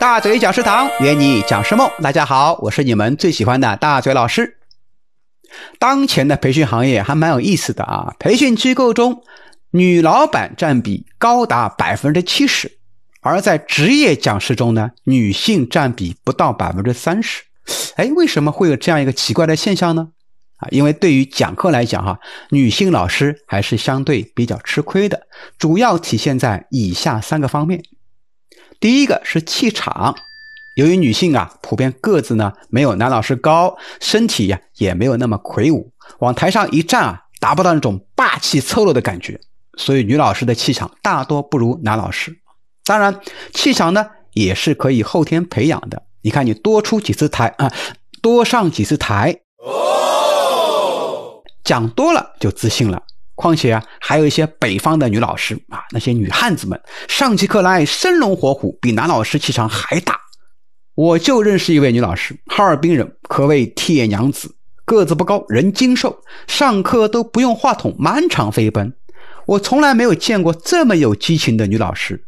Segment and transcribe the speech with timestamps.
[0.00, 1.86] 大嘴讲师堂，约你讲师梦。
[2.02, 4.56] 大家好，我是你们最喜欢的大嘴老师。
[5.78, 9.22] 当前的培训行业还蛮有意思的啊，培训机构中
[9.72, 12.78] 女老板占比高达百分之七十，
[13.20, 17.42] 而在职业讲师中呢，女性占比不到百分之三十。
[17.96, 20.08] 哎，为什么会有这样一个奇怪的现象呢？
[20.56, 25.26] 啊，因为对于讲课来讲，哈，女性老师还是相对比较吃亏的，
[25.58, 27.82] 主要体现在以下三个方面。
[28.80, 30.16] 第一个是气场，
[30.74, 39.38] 由于女性啊普遍个子呢没有男老师高，身体呀也没有那么魁梧，往台上一站啊达不到那种霸气侧漏的感觉，
[39.76, 42.34] 所以女老师的气场大多不如男老师。
[42.86, 43.20] 当然，
[43.52, 46.02] 气场呢也是可以后天培养的。
[46.22, 47.70] 你看，你多出几次台啊，
[48.22, 53.02] 多上几次台，哦讲多了就自信了。
[53.40, 60.20] 况且啊，还有一些北方的女老师啊，那些女汉子们上起课来生龙活虎，比男老师气场还大。
[60.94, 68.92] 我就认识一位女老师，哈尔滨人，可谓铁娘子，个子不高，人精瘦，上课都不用话筒，满场飞奔。
[69.46, 72.22] 我从来没有见过这么有激情的女老师。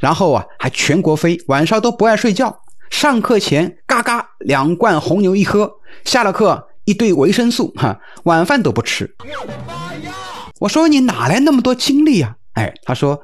[0.00, 2.60] 然后啊，还全国飞，晚上都不爱睡觉。
[2.90, 5.70] 上课前嘎嘎两罐红牛一喝，
[6.04, 9.14] 下了课一堆维生素，哈，晚饭都不吃。
[10.66, 12.34] 我说你哪来那么多精力呀？
[12.54, 13.22] 哎，他说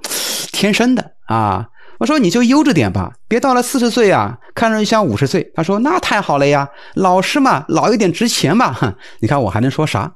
[0.52, 1.68] 天生的啊。
[1.98, 5.50] 我说你就悠着点吧，别到了四十岁啊，看上去像五十岁。
[5.56, 8.72] 他说那太好了呀，老师嘛，老一点值钱嘛。
[8.72, 10.14] 哼，你看我还能说啥？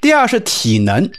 [0.00, 1.10] 第二是体能，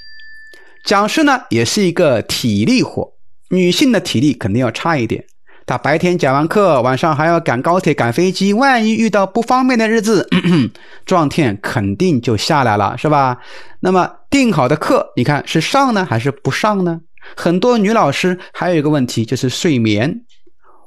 [0.84, 3.14] 讲师呢也是一个体力活，
[3.50, 5.26] 女性的体力肯定要差一点。
[5.66, 10.30] 他白天讲完课，晚上还要赶高铁、赶飞机，万一遇到不方便的日子，
[11.08, 13.40] 状态肯定就下来了，是吧？
[13.80, 17.02] 那么定好的课，你看是上呢还是不上呢？
[17.36, 20.22] 很多女老师还有一个问题就是睡眠。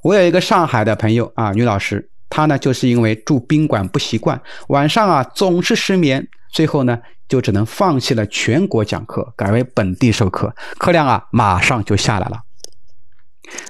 [0.03, 6.97] 我有一个上海的朋友啊，女老师，她呢就是因为住宾馆不习惯，晚上啊总是失眠，最后呢
[7.28, 12.39] 就只能放弃了全国讲课，改为本地授课，课量啊马上就下来了。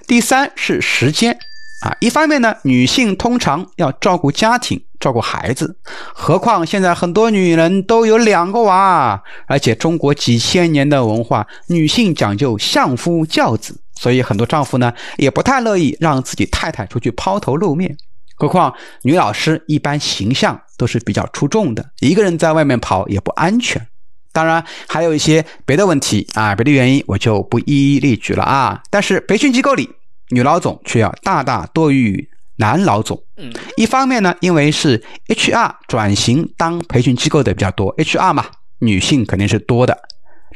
[0.08, 1.38] 第三是时间
[1.82, 5.76] 啊，一方面呢，女性通常要照顾家庭、照顾孩子，
[6.14, 17.94] 何况现在很多女人都有两个娃，而且中国几千年的文化，女性讲究相夫教子，所以很多丈夫呢也不太乐意让自己太太出去抛头露面。
[18.34, 23.86] 何况女老师一般形象都是比较出众的，一个人在外面跑也不安全。
[24.30, 28.80] 当然，还有一些别的问题啊，别的原因我就不一一列举了啊。
[28.88, 29.90] 但是培训机构里，
[30.30, 33.22] 女老总却要大大多于男老总。
[33.36, 38.46] 嗯，一方面呢，因为是 HR 转型当培训机构的比较多，HR 嘛，
[38.80, 39.96] 女性肯定是多的。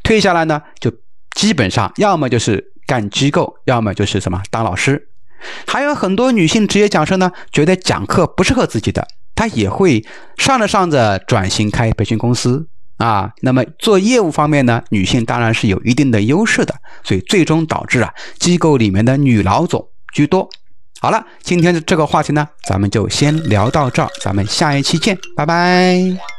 [0.03, 0.93] 退下来呢，就
[1.35, 5.09] 基本上要么就是干机构，要么就是什么当老师。
[5.67, 10.05] 还有很多女性职业讲师呢，觉得讲课不适合自己的，她也会
[10.37, 12.69] 上着上着转型开培训公司。
[13.03, 20.49] 啊，那么做业务方面呢，女性当然是有一定的优势的，所以最终导致啊，机构里面的女老总居多。
[21.01, 26.32] 好了，今天的这个话题呢，咱们就先聊到这儿，咱们下一期见，拜拜。